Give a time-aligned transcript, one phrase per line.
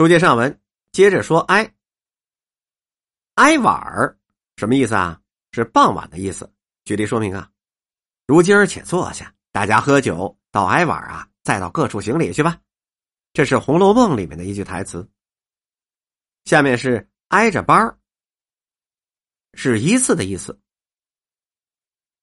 [0.00, 0.58] 书接上文，
[0.92, 1.74] 接着说挨。
[3.34, 4.18] 挨晚儿
[4.56, 5.20] 什么意思啊？
[5.52, 6.50] 是傍晚的意思。
[6.86, 7.50] 举例说明啊，
[8.26, 12.58] 如今儿且坐下，大家喝酒，到挨晚啊，再到各处行礼去吧。
[13.34, 15.06] 这是《红楼梦》里面的一句台词。
[16.46, 17.98] 下面是挨着班儿，
[19.52, 20.58] 是一次的意思。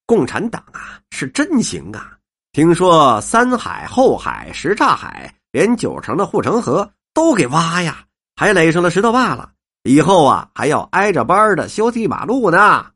[0.07, 2.18] 共产党啊，是真行啊！
[2.54, 9.56] 听说三海、后海、什刹海，连九成的护城河都给挖呀，还垒上了石头坝了。
[9.82, 12.94] 以后啊，还要挨着班的修地马路呢。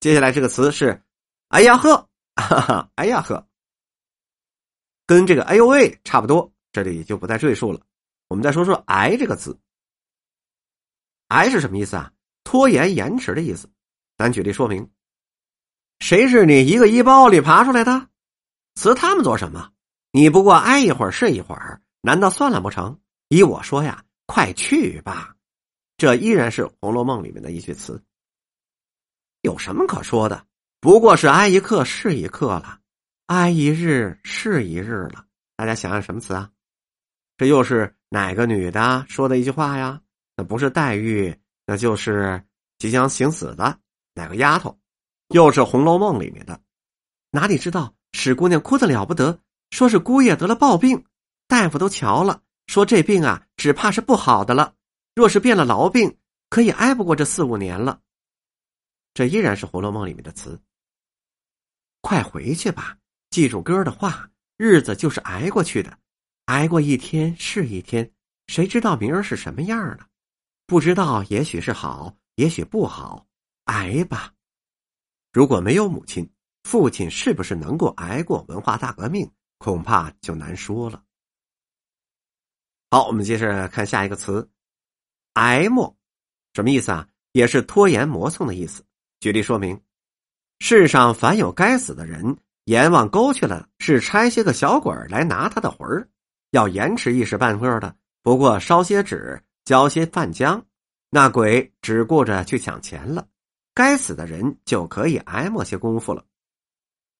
[0.00, 1.02] 接下来这个词是
[1.48, 1.96] “哎呀呵”，
[2.36, 3.48] 哈哈，哎呀呵，
[5.06, 7.80] 跟这个“哎呦喂”差不多，这里就不再赘述了。
[8.28, 9.58] 我们再说说“癌”这个词
[11.28, 12.12] ，“癌”是什么意思啊？
[12.44, 13.66] 拖延、延迟的意思。
[14.18, 14.90] 咱举例说明：
[16.00, 18.08] 谁是你一个衣包里爬出来的？
[18.74, 19.72] 辞他们做什么？
[20.14, 23.00] 你不过挨一会儿是一会儿，难道算了不成？
[23.28, 25.34] 依我说呀，快去吧！
[25.96, 28.02] 这依然是《红楼梦》里面的一句词。
[29.40, 30.46] 有什么可说的？
[30.80, 32.80] 不过是挨一刻是一刻了，
[33.26, 35.24] 挨一日是一日了。
[35.56, 36.50] 大家想想什么词啊？
[37.38, 40.02] 这又是哪个女的说的一句话呀？
[40.36, 42.44] 那不是黛玉，那就是
[42.76, 43.78] 即将行死的
[44.12, 44.78] 哪个丫头？
[45.28, 46.60] 又是《红楼梦》里面的。
[47.30, 49.40] 哪里知道史姑娘哭的了不得，
[49.72, 51.02] 说是姑爷得了暴病，
[51.48, 54.74] 大夫都瞧了，说这病啊，只怕是不好的了。
[55.14, 56.14] 若是变了痨病，
[56.50, 57.98] 可以挨不过这四五年了。
[59.14, 60.60] 这依然是《红楼梦》里面的词。
[62.02, 62.98] 快回去吧，
[63.30, 64.28] 记住哥的话，
[64.58, 65.98] 日子就是挨过去的，
[66.44, 68.08] 挨过一天是一天，
[68.48, 70.04] 谁知道明儿是什么样呢？
[70.66, 73.26] 不知道，也许是好，也许不好，
[73.64, 74.34] 挨吧。
[75.32, 76.30] 如果没有母亲，
[76.64, 79.30] 父亲是不是能够挨过文化大革命，
[79.62, 81.00] 恐怕就难说了。
[82.90, 84.50] 好，我们接着看下一个词
[85.34, 85.96] ，“挨磨”，
[86.52, 87.06] 什么意思啊？
[87.30, 88.84] 也是拖延磨蹭的意思。
[89.20, 89.80] 举例说明：
[90.58, 96.08] 世上凡有该死的人，阎王勾去了，是差些个小鬼来拿他的魂儿，
[96.50, 97.96] 要延迟一时半刻的。
[98.20, 100.60] 不过烧些纸，浇些饭浆，
[101.08, 103.28] 那鬼只顾着去抢钱了，
[103.72, 106.24] 该死的人就可以挨磨些功夫了。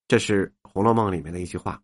[0.09, 1.81] 这是《红楼梦》里面的一句话。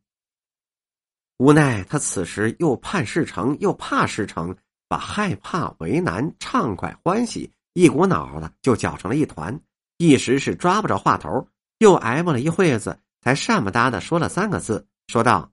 [1.39, 4.57] 无奈他此时又盼事成，又怕事成，
[4.89, 9.61] 把害怕、为难、畅快、欢喜一股脑的就搅成了一团。
[9.99, 11.49] 一时是抓不着话头，
[11.79, 15.53] 又挨磨了一会子，才善不搭的说了三个字，说道：“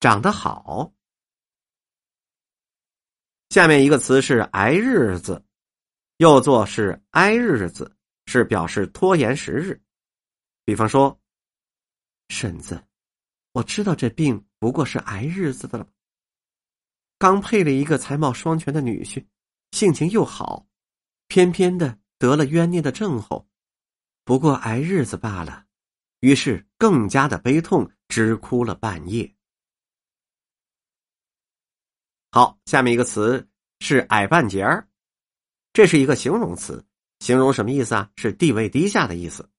[0.00, 0.92] 长得好。”
[3.50, 5.44] 下面一个词是“挨日子”，
[6.18, 7.96] 又作是“挨日子”，
[8.26, 9.80] 是表示拖延时日。
[10.64, 11.20] 比方说
[12.28, 12.82] ：“婶子，
[13.52, 15.86] 我知道这病不过是挨日子的了。
[17.18, 19.26] 刚配了一个才貌双全的女婿，
[19.72, 20.66] 性情又好，
[21.28, 23.46] 偏偏的。”得了冤孽的症候，
[24.24, 25.66] 不过挨日子罢了，
[26.20, 29.34] 于是更加的悲痛，直哭了半夜。
[32.32, 33.46] 好，下面一个词
[33.80, 34.88] 是“矮半截儿”，
[35.74, 36.82] 这是一个形容词，
[37.18, 38.10] 形容什么意思啊？
[38.16, 39.50] 是地位低下的意思。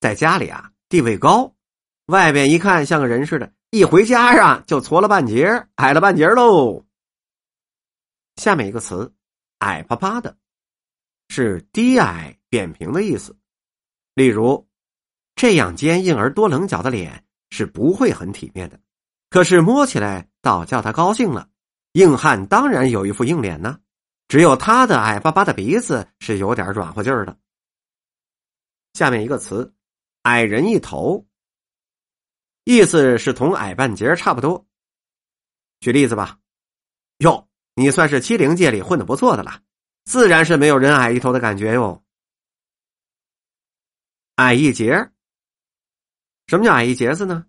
[0.00, 1.56] 在家里啊，地位高，
[2.08, 6.84] 外边一看像个人似的，一回家呀就矬了半截矮了半截喽。
[8.36, 9.12] 下面一个词
[9.60, 10.36] “矮趴趴的”。
[11.30, 13.36] 是低矮扁平的意思，
[14.14, 14.66] 例如，
[15.36, 18.80] 这样坚硬而多棱角的脸是不会很体面的，
[19.28, 21.50] 可是摸起来倒叫他高兴了。
[21.92, 23.78] 硬汉当然有一副硬脸呢，
[24.28, 27.36] 只有他的矮巴巴的鼻子是有点软和劲儿的。
[28.94, 29.74] 下面一个词，
[30.22, 31.26] 矮人一头，
[32.68, 34.66] 意思是同矮半截差不多。
[35.80, 36.38] 举例子吧，
[37.16, 39.62] 哟，你算是欺凌界里混的不错的了。
[40.04, 42.04] 自然是没有人矮一头的感觉哟。
[44.34, 45.10] 矮一截
[46.46, 47.46] 什么叫矮一截子呢？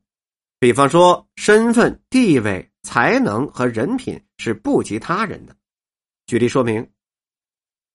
[0.58, 5.53] 比方说，身份、地位、才能和人品是不及他人的。
[6.28, 6.90] 举例说明，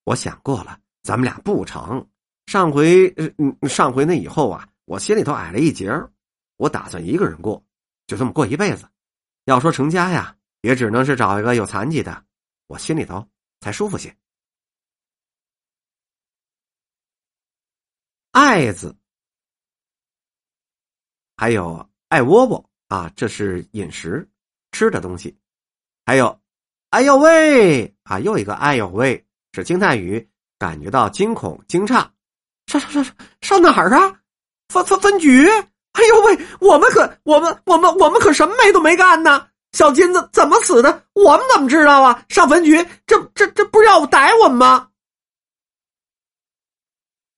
[0.04, 2.06] 我想过了，咱们俩不成。
[2.44, 3.08] 上回，
[3.38, 5.90] 嗯，上回那以后啊，我心里头矮了一截
[6.56, 7.64] 我打算一个人过，
[8.06, 8.88] 就这么过一辈子。
[9.44, 12.24] 要说成家呀，也只能是找一个有残疾的，
[12.66, 13.26] 我心里头
[13.60, 14.16] 才舒服些。
[18.30, 18.96] 艾子，
[21.36, 24.28] 还有艾窝窝啊，这是饮食
[24.72, 25.36] 吃的东西。
[26.06, 26.40] 还有，
[26.90, 30.28] 哎呦喂啊，又一个哎呦喂，是惊叹语，
[30.58, 32.10] 感觉到惊恐惊诧。
[32.66, 34.20] 上上上上上哪儿啊？
[34.68, 35.46] 分分分局？
[35.94, 39.48] 哎呦喂，我们可我们我们我们可什么没都没干呢！
[39.72, 41.04] 小金子怎么死的？
[41.14, 42.24] 我们怎么知道啊？
[42.28, 42.76] 上坟局，
[43.06, 44.90] 这这这不是要逮我们吗？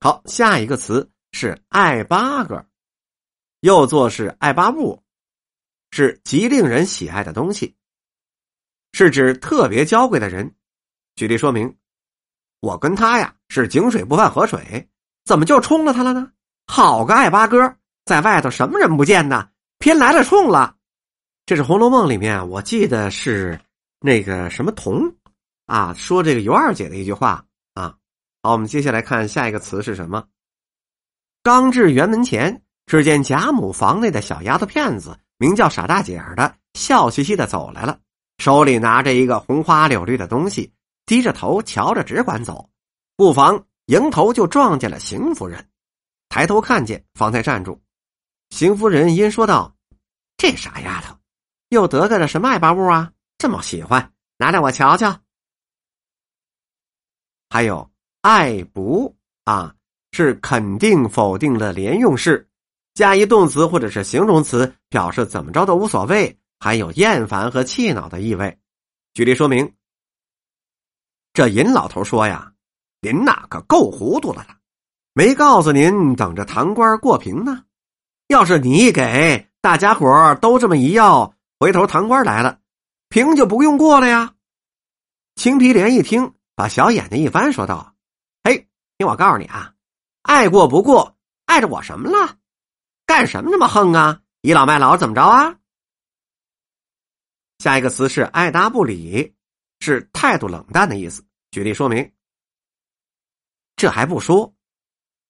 [0.01, 2.67] 好，下一个词是爱八个，
[3.61, 5.03] 又作是爱八物，
[5.91, 7.75] 是极令人喜爱的东西，
[8.93, 10.55] 是指特别娇贵的人。
[11.15, 11.77] 举例说明，
[12.61, 14.89] 我跟他呀是井水不犯河水，
[15.25, 16.31] 怎么就冲了他了呢？
[16.67, 17.77] 好个爱八哥，
[18.07, 19.49] 在外头什么人不见呢？
[19.81, 20.77] 偏来了冲了。
[21.45, 23.61] 这是《红楼梦》里面，我记得是
[24.01, 25.13] 那个什么童
[25.67, 27.45] 啊说这个尤二姐的一句话
[27.75, 27.97] 啊。
[28.45, 30.25] 好，我们接下来看下一个词是什么？
[31.43, 37.99] 刚至园门前，只见贾母房内的小丫头片子，名叫傻大姐儿的，笑嘻嘻的走来了，
[38.39, 40.73] 手里拿着一个红花柳绿的东西，
[41.07, 42.71] 低着头瞧着，只管走。
[43.17, 45.69] 不妨迎头就撞见了邢夫人，
[46.29, 47.81] 抬头看见，方才站住。
[48.51, 49.75] 邢夫人因说道
[50.37, 51.17] ：“这傻丫头。”
[51.71, 53.13] 又得罪了什么爱八物啊？
[53.39, 55.21] 这么喜欢，拿来我瞧瞧。
[57.51, 57.91] 还有
[58.21, 59.75] 爱不啊，
[60.13, 62.49] 是肯定否定的连用式，
[62.95, 68.57] 加一动词或者是形容词，表示怎么着都无所谓，含有厌烦和气恼的意味。
[69.13, 69.75] 举例说明，
[71.33, 72.53] 这尹老头说呀
[73.03, 74.57] ：“您呐可够糊涂的了，
[75.15, 77.65] 没告诉您等着堂官过评呢。
[78.29, 82.61] 要是你一给大家伙都这么一要。”回头堂官来了，
[83.09, 84.35] 评就不用过了呀。
[85.37, 87.95] 青皮莲一听，把小眼睛一翻，说道
[88.45, 88.69] ：“嘿，
[88.99, 89.73] 听我告诉你啊，
[90.21, 92.37] 爱过不过，碍着我什么了？
[93.07, 94.21] 干什么那么横啊？
[94.43, 95.59] 倚老卖老怎么着啊？”
[97.59, 99.35] 下一个词是爱答不理，
[99.81, 101.25] 是态度冷淡的意思。
[101.51, 102.13] 举例说明，
[103.77, 104.55] 这还不说，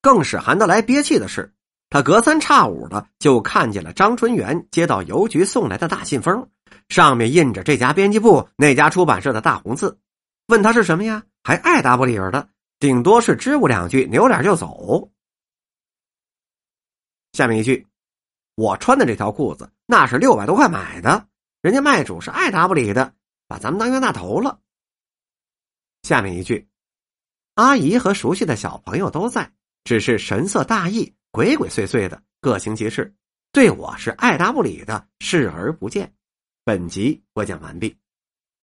[0.03, 1.56] 更使韩德来憋气的是。
[1.97, 6.47] 他隔三差五的就看见了张春元接到邮局送来的大信封，
[6.91, 9.99] 上面印着这家编辑部、那家出版社的大红字。
[10.49, 11.25] 问他是什么呀？
[11.43, 15.11] 还爱答不理的，顶多是支吾两句，扭脸就走。
[17.33, 17.87] 下面一句，
[18.57, 21.27] 我穿的这条裤子那是六百多块买的，
[21.63, 23.15] 人家卖主是爱答不理的，
[23.49, 24.59] 把咱们当冤大头了。
[26.03, 26.69] 下面一句，
[27.55, 29.51] 阿姨和熟悉的小朋友都在，
[29.83, 31.15] 只是神色大异。
[31.37, 33.15] 鬼鬼祟祟的，各行其事，
[33.53, 36.15] 对我是爱答不理的，视而不见。
[36.65, 37.95] 本集播讲完毕。